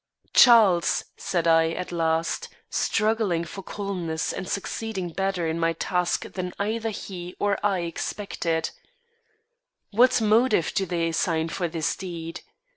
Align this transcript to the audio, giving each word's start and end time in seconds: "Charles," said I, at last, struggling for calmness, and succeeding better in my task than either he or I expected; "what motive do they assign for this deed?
"Charles," 0.33 1.03
said 1.15 1.47
I, 1.47 1.73
at 1.73 1.91
last, 1.91 2.49
struggling 2.71 3.43
for 3.45 3.61
calmness, 3.61 4.33
and 4.33 4.49
succeeding 4.49 5.09
better 5.11 5.47
in 5.47 5.59
my 5.59 5.73
task 5.73 6.23
than 6.33 6.55
either 6.57 6.89
he 6.89 7.35
or 7.37 7.63
I 7.63 7.81
expected; 7.81 8.71
"what 9.91 10.19
motive 10.19 10.73
do 10.73 10.87
they 10.87 11.09
assign 11.09 11.49
for 11.49 11.67
this 11.67 11.95
deed? 11.95 12.41